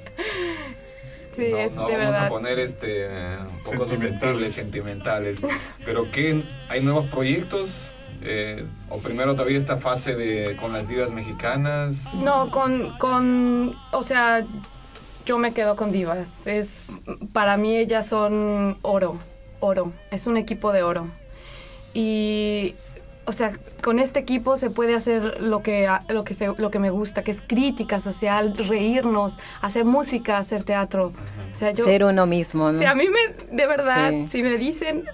[1.36, 2.26] Sí, no, es no de vamos verdad.
[2.26, 3.90] a poner este eh, un poco Sentimentales.
[3.90, 5.38] susceptibles, sentimentales.
[5.84, 6.42] Pero ¿qué?
[6.70, 7.92] ¿Hay nuevos proyectos?
[8.22, 12.14] Eh, ¿O primero todavía esta fase de con las divas mexicanas?
[12.14, 14.46] No, con, con, o sea,
[15.26, 16.46] yo me quedo con divas.
[16.46, 17.02] Es,
[17.34, 19.18] para mí ellas son oro,
[19.60, 19.92] oro.
[20.10, 21.08] Es un equipo de oro.
[21.94, 22.74] Y,
[23.24, 26.78] o sea, con este equipo se puede hacer lo que, lo que, se- lo que
[26.78, 31.12] me gusta, que es crítica social, reírnos, hacer música, hacer teatro.
[31.52, 32.78] O sea, yo, Ser uno mismo, ¿no?
[32.78, 34.26] si a mí me, de verdad, Sí.
[34.30, 35.04] si me dicen,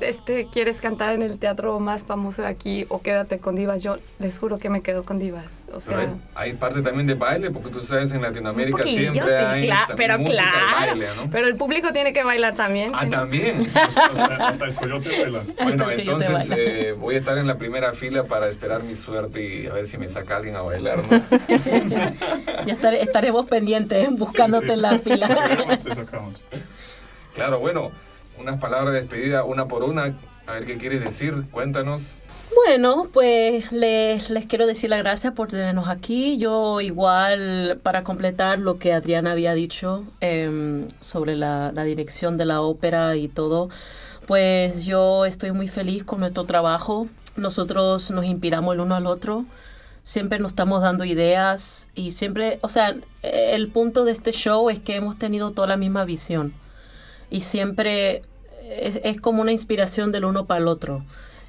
[0.00, 3.82] este, ¿quieres cantar en el teatro más famoso de aquí o quédate con divas?
[3.82, 5.64] Yo les juro que me quedo con divas.
[5.72, 9.32] O sea, hay, hay parte también de baile, porque tú sabes, en Latinoamérica siempre sí,
[9.32, 10.56] hay cla- pero claro.
[10.88, 11.30] baile, ¿no?
[11.30, 12.92] Pero el público tiene que bailar también.
[12.94, 13.10] Ah, ¿sí?
[13.10, 13.66] también.
[13.76, 15.40] Hasta, hasta el coyote baila.
[15.62, 19.66] Bueno, entonces eh, voy a estar en la primera fila para esperar mi suerte y
[19.66, 21.22] a ver si me saca alguien a bailar, ¿no?
[22.66, 24.74] Ya estaré- estaremos pendientes buscándote Sí, sí.
[24.74, 25.26] en la fila.
[25.28, 26.34] Sacamos, te sacamos.
[27.34, 27.90] Claro, bueno,
[28.38, 30.14] unas palabras de despedida, una por una.
[30.46, 32.16] A ver qué quieres decir, cuéntanos.
[32.54, 36.38] Bueno, pues les, les quiero decir las gracias por tenernos aquí.
[36.38, 42.46] Yo igual, para completar lo que Adriana había dicho em, sobre la, la dirección de
[42.46, 43.68] la ópera y todo,
[44.26, 47.08] pues yo estoy muy feliz con nuestro trabajo.
[47.36, 49.44] Nosotros nos inspiramos el uno al otro.
[50.02, 54.78] Siempre nos estamos dando ideas y siempre, o sea, el punto de este show es
[54.78, 56.54] que hemos tenido toda la misma visión
[57.30, 58.22] y siempre
[58.70, 61.02] es, es como una inspiración del uno para el otro.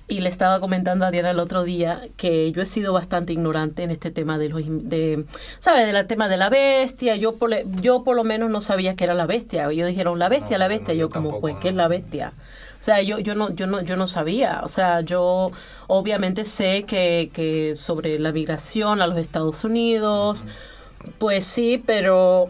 [0.09, 3.84] y le estaba comentando a Diana el otro día que yo he sido bastante ignorante
[3.84, 5.25] en este tema de los de
[5.59, 5.91] ¿sabes?
[5.91, 7.17] del tema de la bestia.
[7.17, 7.51] Yo por,
[7.82, 9.69] yo por lo menos no sabía que era la bestia.
[9.69, 10.93] Ellos dijeron la bestia, la bestia.
[10.93, 12.32] yo, como pues qué es la bestia.
[12.80, 14.61] O sea, yo, yo no, yo no, yo no sabía.
[14.63, 15.51] O sea, yo
[15.88, 20.45] obviamente sé que, que sobre la migración a los Estados Unidos,
[21.17, 22.49] pues sí, pero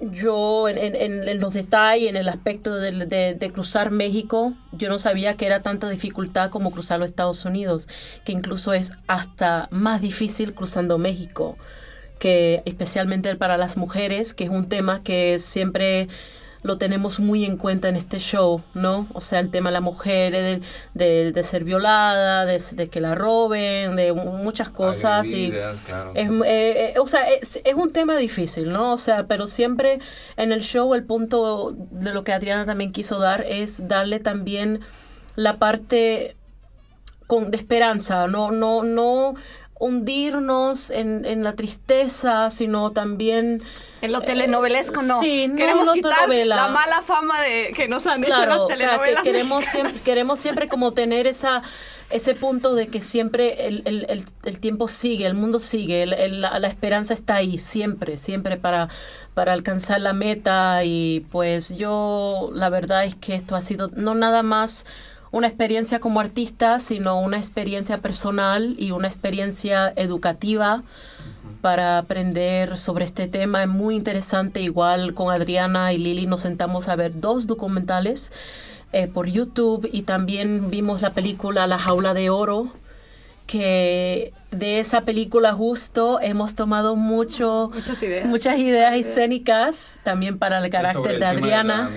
[0.00, 5.36] yo en, en, los detalles, en el aspecto de, de, cruzar México, yo no sabía
[5.36, 7.86] que era tanta dificultad como cruzar los Estados Unidos,
[8.24, 11.58] que incluso es hasta más difícil cruzando México,
[12.18, 16.08] que especialmente para las mujeres, que es un tema que siempre
[16.62, 19.06] lo tenemos muy en cuenta en este show, ¿no?
[19.14, 20.60] O sea, el tema de la mujer,
[20.94, 25.26] de, de, ser violada, de, que la roben, de muchas cosas.
[25.28, 25.52] y
[26.14, 28.92] es, eh, eh, o sea, es, es, un tema difícil, ¿no?
[28.92, 30.00] O sea, pero siempre
[30.36, 34.80] en el show el punto de lo que Adriana también quiso dar es darle también
[35.36, 36.36] la parte
[37.26, 39.34] con, de esperanza, no, no, no
[39.80, 43.62] hundirnos en, en la tristeza, sino también...
[44.02, 45.20] En lo telenovelesco, no.
[45.20, 48.72] Sí, queremos no quitar la mala fama de que nos han hecho las telenovelas.
[48.72, 51.62] O sea, que queremos, siempre, queremos siempre como tener esa
[52.10, 56.68] ese punto de que siempre el, el, el, tiempo sigue, el mundo sigue, la, la,
[56.68, 58.88] esperanza está ahí, siempre, siempre para,
[59.32, 60.82] para alcanzar la meta.
[60.84, 64.86] Y pues yo, la verdad es que esto ha sido no nada más
[65.32, 70.82] una experiencia como artista, sino una experiencia personal y una experiencia educativa
[71.60, 73.62] para aprender sobre este tema.
[73.62, 74.60] Es muy interesante.
[74.60, 78.32] Igual con Adriana y Lili nos sentamos a ver dos documentales
[78.92, 82.68] eh, por YouTube y también vimos la película La Jaula de Oro
[83.50, 90.58] que de esa película justo hemos tomado mucho, muchas ideas, muchas ideas escénicas también para
[90.58, 91.90] el carácter de Adriana.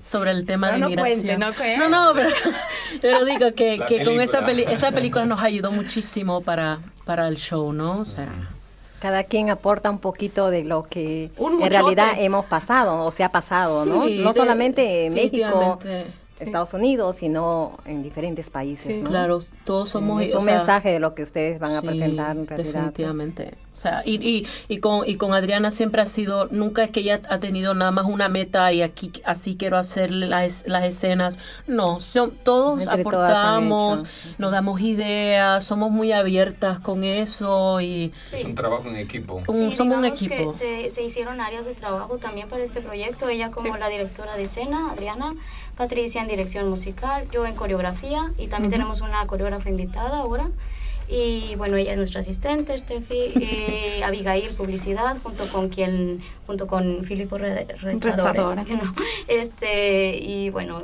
[0.00, 1.40] sobre el tema de migración.
[1.78, 2.30] no, no, pero,
[3.02, 7.36] pero digo que, que con esa, peli esa película nos ayudó muchísimo para, para el
[7.36, 7.98] show, ¿no?
[7.98, 8.28] O sea...
[8.98, 13.28] Cada quien aporta un poquito de lo que en realidad hemos pasado o se ha
[13.28, 14.08] pasado, ¿no?
[14.08, 15.14] No solamente en
[16.38, 19.04] México, Estados Unidos, sino en diferentes países.
[19.04, 20.22] Claro, todos somos...
[20.22, 22.72] Es un mensaje de lo que ustedes van a presentar en realidad.
[22.72, 23.54] Definitivamente.
[23.72, 27.00] O sea, y, y, y, con, y con Adriana siempre ha sido, nunca es que
[27.00, 31.38] ella ha tenido nada más una meta y aquí así quiero hacer las, las escenas.
[31.68, 34.04] No, son, todos aportamos,
[34.36, 38.12] nos damos ideas, somos muy abiertas con eso y...
[38.32, 39.42] Es un trabajo en equipo.
[39.46, 40.50] somos un equipo.
[40.50, 43.28] se, se hicieron áreas de trabajo también para este proyecto.
[43.28, 45.34] Ella como la directora de escena, Adriana,
[45.78, 50.48] Patricia en dirección musical, yo en coreografía y también tenemos una coreógrafa invitada ahora.
[51.08, 57.04] Y bueno, ella es nuestra asistente, Steffi, eh, Abigail, publicidad, junto con quien, junto con
[57.04, 58.62] Filippo Rezzadore.
[59.28, 60.82] este, y bueno,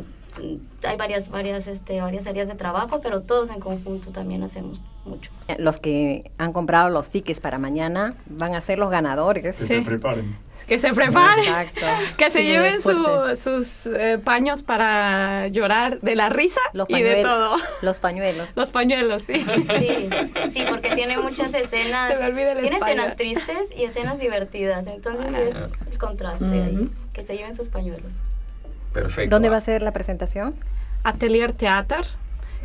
[0.86, 5.32] hay varias, varias, este, varias áreas de trabajo, pero todos en conjunto también hacemos mucho.
[5.58, 9.42] Los que han comprado los tickets para mañana van a ser los ganadores.
[9.42, 10.36] Que se preparen
[10.66, 11.68] que se preparen,
[12.16, 17.56] que se lleven sus eh, paños para llorar de la risa y de todo.
[17.82, 18.50] Los pañuelos.
[18.56, 19.44] Los pañuelos, sí.
[19.44, 20.08] Sí,
[20.50, 22.14] sí porque tiene muchas escenas.
[22.18, 25.56] tiene escenas tristes y escenas divertidas, entonces es
[25.90, 28.14] el contraste ahí, que se lleven sus pañuelos.
[28.92, 29.34] Perfecto.
[29.34, 30.54] ¿Dónde va a ser la presentación?
[31.02, 32.06] Atelier Theater,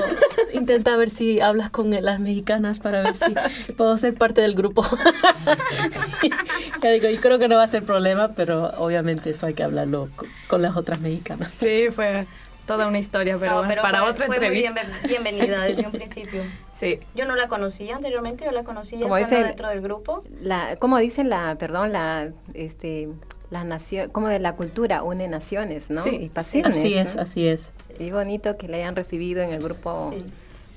[0.53, 4.85] intenta ver si hablas con las mexicanas para ver si puedo ser parte del grupo.
[6.83, 10.09] digo, yo creo que no va a ser problema, pero obviamente eso hay que hablarlo
[10.47, 11.55] con, las otras mexicanas.
[11.55, 12.27] Sí, fue
[12.67, 14.85] toda una historia, pero, para otra entrevista.
[15.01, 16.43] Muy bienvenida desde un principio.
[16.79, 17.01] Sí.
[17.17, 20.23] Yo no la conocía anteriormente, yo la conocí ya estando dentro del grupo.
[20.41, 23.09] La, ¿Cómo dicen la, perdón, la, este,
[23.51, 26.03] la nación, como de la cultura une naciones, ¿no?
[26.03, 27.73] Sí, y pasiones, así es, así es.
[27.99, 30.13] Y bonito que le hayan recibido en el grupo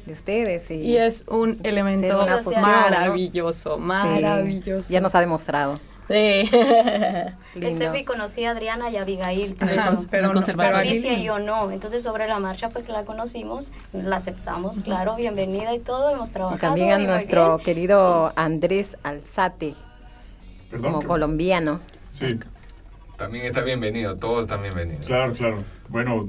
[0.06, 0.72] de ustedes.
[0.72, 2.26] Y, es un elemento
[2.62, 4.92] maravilloso, maravilloso.
[4.92, 5.80] ya nos ha demostrado.
[6.08, 6.50] Sí.
[7.56, 9.56] Steffi conocí a Adriana y a Abigail,
[10.10, 11.72] pero, Patricia y yo no.
[11.72, 16.32] Entonces sobre la marcha fue que la conocimos, la aceptamos, claro, bienvenida y todo, hemos
[16.32, 16.60] trabajado.
[16.60, 19.76] también a nuestro querido Andrés Alzate,
[20.82, 21.80] como colombiano.
[22.12, 22.40] Sí.
[23.22, 25.06] También está bienvenido, todos están bienvenidos.
[25.06, 25.64] Claro, claro.
[25.90, 26.28] Bueno,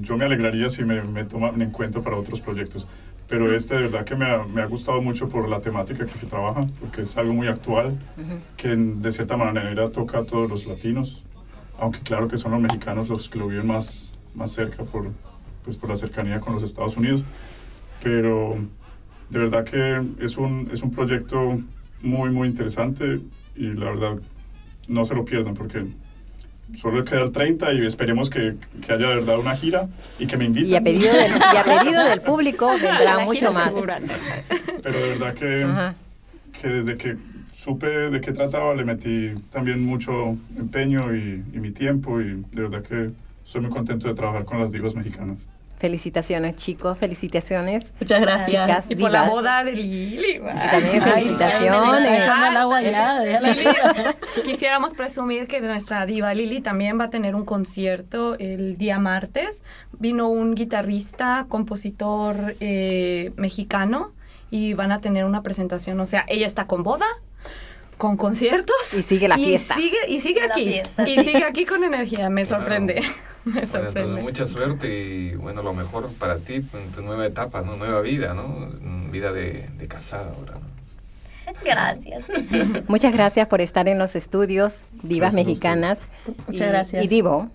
[0.00, 2.86] yo me alegraría si me, me toman en cuenta para otros proyectos
[3.28, 6.18] pero este de verdad que me ha, me ha, gustado mucho por la temática que
[6.18, 7.96] se trabaja, porque es algo muy actual,
[8.56, 11.22] que de cierta manera toca a todos los latinos,
[11.78, 15.12] aunque claro que son los mexicanos los que lo viven más, más cerca por,
[15.64, 17.22] pues por la cercanía con los Estados Unidos,
[18.02, 18.56] pero
[19.28, 21.60] de verdad que es un, es un proyecto
[22.02, 23.20] muy, muy interesante
[23.54, 24.18] y la verdad
[24.88, 25.86] no se lo pierdan porque
[26.76, 30.36] solo queda el 30 y esperemos que, que, haya de verdad una gira y que
[30.36, 30.70] me inviten.
[30.70, 33.72] Y a pedido del, y a pedido del público vendrá mucho más.
[34.82, 37.16] Pero de verdad que, que desde que
[37.54, 42.62] supe de qué trataba le metí también mucho empeño y, y mi tiempo y de
[42.62, 43.10] verdad que
[43.44, 45.46] estoy muy contento de trabajar con las divas mexicanas.
[45.80, 47.90] Felicitaciones, chicos, felicitaciones.
[47.98, 48.84] Muchas gracias.
[48.90, 50.38] y por la boda de Lili.
[50.70, 51.80] también felicitaciones.
[54.44, 59.62] quisiéramos presumir que nuestra diva Lili también va a tener un concierto el día martes.
[59.98, 64.12] Vino un guitarrista, compositor eh, mexicano
[64.50, 65.98] y van a tener una presentación.
[66.00, 67.06] O sea, ella está con boda,
[67.96, 68.92] con conciertos.
[68.92, 69.76] Y sigue la fiesta.
[69.76, 70.82] Sigue, y sigue aquí.
[71.06, 73.02] Y sigue aquí con energía, me sorprende.
[73.44, 77.76] Me entonces, mucha suerte y bueno, lo mejor para ti en tu nueva etapa, ¿no?
[77.76, 78.68] Nueva vida, ¿no?
[79.10, 80.58] Vida de, de casada ahora,
[81.64, 82.24] Gracias.
[82.88, 85.98] Muchas gracias por estar en los estudios Divas Mexicanas.
[86.46, 87.04] Muchas gracias.
[87.04, 87.50] Y Divo,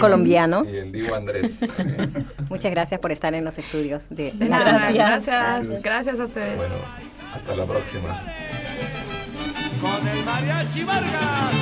[0.00, 0.64] colombiano.
[0.64, 1.60] Y el Divo Andrés.
[2.48, 5.26] Muchas gracias por estar en los estudios de, gracias.
[5.26, 5.82] gracias.
[5.82, 6.56] Gracias a ustedes.
[6.56, 6.74] Bueno,
[7.34, 8.18] hasta la próxima.
[9.80, 11.52] Con el Mariachi Vargas.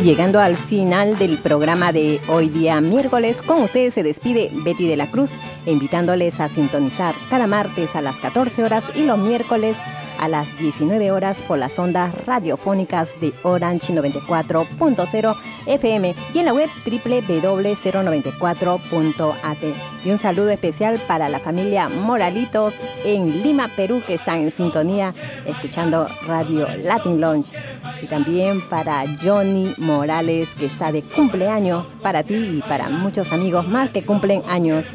[0.00, 4.88] Y llegando al final del programa de hoy día miércoles, con ustedes se despide Betty
[4.88, 5.32] de la Cruz,
[5.66, 9.76] invitándoles a sintonizar cada martes a las 14 horas y los miércoles
[10.28, 16.68] las 19 horas por las ondas radiofónicas de Orange 94.0 FM y en la web
[16.84, 19.58] www.094.at.
[20.04, 25.14] Y un saludo especial para la familia Moralitos en Lima, Perú, que están en sintonía
[25.44, 27.54] escuchando Radio Latin Lounge.
[28.02, 33.68] Y también para Johnny Morales, que está de cumpleaños para ti y para muchos amigos
[33.68, 34.86] más que cumplen años.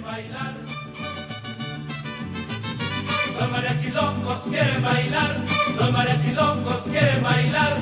[3.40, 5.38] Los mariachilongos quieren bailar,
[5.78, 7.78] los mariachilongos quieren bailar.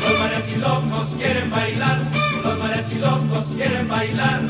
[0.00, 1.98] Los mariachilongos quieren bailar,
[2.42, 4.40] los mariachilongos quieren bailar.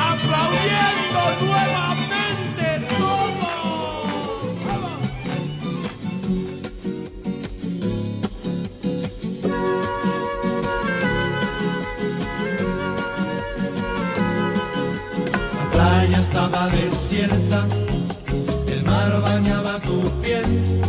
[0.00, 1.77] Aplaudiendo nuevamente
[16.20, 17.64] estaba desierta,
[18.66, 20.80] el mar bañaba tu piel,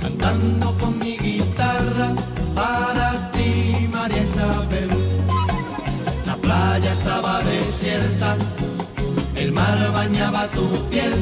[0.00, 2.08] cantando con mi guitarra
[2.54, 4.88] para ti, María Isabel.
[6.26, 8.36] La playa estaba desierta,
[9.36, 11.14] el mar bañaba tu piel,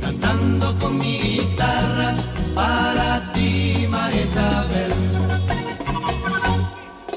[0.00, 2.14] cantando con mi guitarra
[2.54, 4.92] para ti, María Isabel.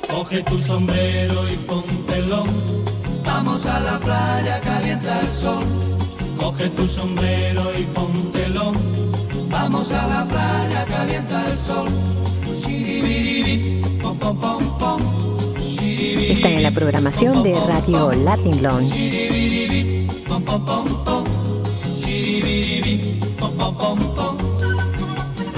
[0.08, 2.46] Coge tu sombrero y póntelo
[4.08, 5.64] playa, calienta el sol.
[6.40, 8.72] Coge tu sombrero y póntelo.
[9.50, 11.90] Vamos a la playa, calienta el sol.
[16.30, 20.08] Está en la programación de Radio Latin Lounge.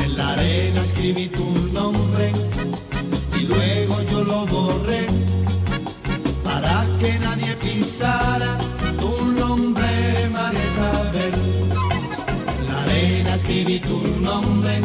[0.03, 2.31] En la arena escribí tu nombre
[3.37, 5.09] y luego yo lo borré
[6.99, 8.57] que nadie pisara
[8.99, 11.33] tu nombre, María Isabel.
[12.67, 14.81] la arena escribí tu nombre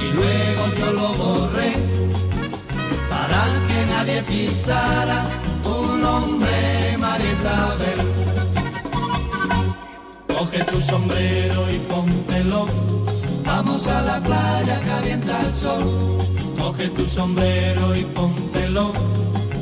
[0.00, 1.72] y luego yo lo borré
[3.10, 5.24] para que nadie pisara
[5.64, 7.98] tu nombre, María Isabel.
[10.28, 12.66] Coge tu sombrero y póntelo,
[13.44, 15.82] Vamos a la playa, calienta el sol.
[16.58, 18.92] Coge tu sombrero y póntelo.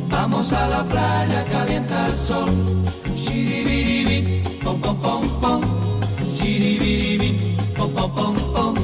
[0.09, 2.50] Vamos a la playa, calienta el sol.
[3.16, 5.61] Shiribiribi, pom pom pom pom.
[6.36, 8.74] Shiribiribi, pom pom pom pom.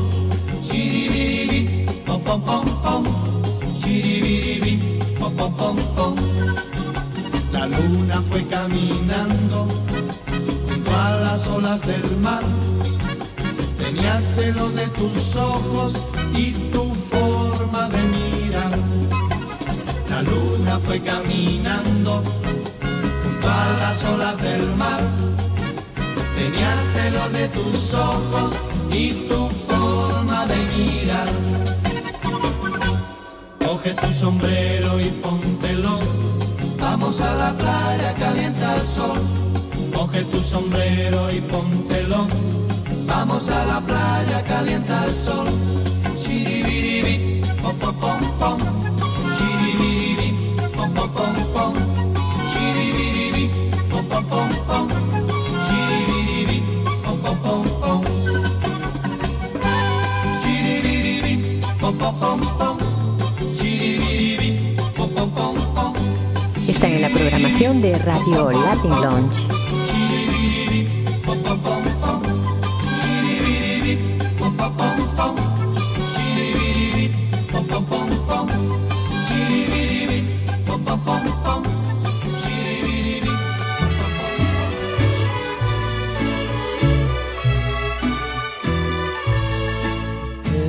[0.62, 3.04] Shiribiribi, pom pom pom pom.
[3.78, 6.14] Shiribiribi, pom pom pom pom.
[7.52, 9.66] La luna fue caminando
[10.66, 12.42] junto a las olas del mar.
[13.78, 16.00] Tenía celo de tus ojos
[16.34, 18.21] y tu forma de mirar.
[20.22, 22.22] La luna fue caminando
[23.22, 25.00] junto a las olas del mar.
[26.36, 28.52] Tenía celo de tus ojos
[28.92, 31.28] y tu forma de mirar.
[33.64, 35.98] Coge tu sombrero y póntelo.
[36.78, 39.18] Vamos a la playa, calienta el sol.
[39.92, 42.28] Coge tu sombrero y póntelo.
[43.06, 45.48] Vamos a la playa, calienta el sol.
[46.16, 48.91] Shiribiribi, pom pom pom pom.
[66.68, 69.52] Están en la programación de Radio Latin Lounge.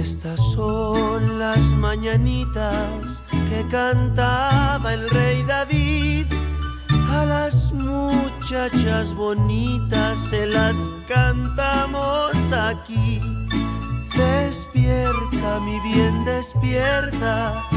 [0.04, 6.26] Estas son las mañanitas que cantaba el rey David.
[7.10, 10.76] A las muchachas bonitas se las
[11.08, 13.22] cantamos aquí.
[14.16, 17.73] Despierta, mi bien, despierta.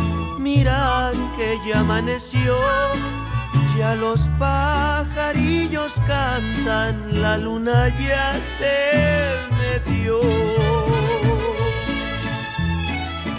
[0.47, 2.57] Mira que ya amaneció.
[3.77, 8.79] Ya los pajarillos cantan, la luna ya se
[9.59, 10.21] metió.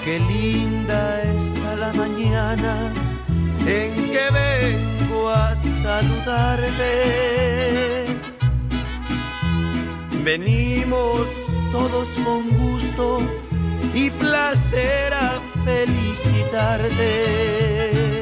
[0.04, 2.92] Qué linda está la mañana
[3.66, 6.94] en que vengo a saludarte.
[10.26, 13.22] Venimos todos con gusto
[13.98, 18.17] y placer a felicitarte.